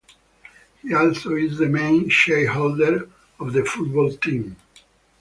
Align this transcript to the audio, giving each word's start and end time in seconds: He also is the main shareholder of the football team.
He 0.81 0.95
also 0.95 1.35
is 1.35 1.59
the 1.59 1.69
main 1.69 2.09
shareholder 2.09 3.07
of 3.39 3.53
the 3.53 3.63
football 3.63 4.11
team. 4.11 4.55